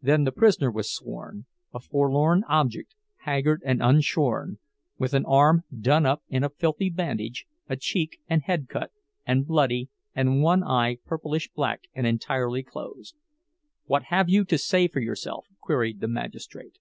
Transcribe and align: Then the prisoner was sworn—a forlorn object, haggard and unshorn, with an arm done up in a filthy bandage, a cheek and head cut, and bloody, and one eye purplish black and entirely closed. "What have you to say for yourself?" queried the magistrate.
Then 0.00 0.24
the 0.24 0.32
prisoner 0.32 0.72
was 0.72 0.92
sworn—a 0.92 1.78
forlorn 1.78 2.42
object, 2.48 2.96
haggard 3.20 3.62
and 3.64 3.80
unshorn, 3.80 4.58
with 4.98 5.14
an 5.14 5.24
arm 5.24 5.62
done 5.80 6.04
up 6.04 6.24
in 6.28 6.42
a 6.42 6.48
filthy 6.50 6.90
bandage, 6.90 7.46
a 7.68 7.76
cheek 7.76 8.18
and 8.28 8.42
head 8.42 8.66
cut, 8.68 8.90
and 9.24 9.46
bloody, 9.46 9.88
and 10.16 10.42
one 10.42 10.64
eye 10.64 10.98
purplish 11.06 11.48
black 11.52 11.82
and 11.94 12.08
entirely 12.08 12.64
closed. 12.64 13.14
"What 13.84 14.02
have 14.06 14.28
you 14.28 14.44
to 14.46 14.58
say 14.58 14.88
for 14.88 14.98
yourself?" 14.98 15.46
queried 15.60 16.00
the 16.00 16.08
magistrate. 16.08 16.78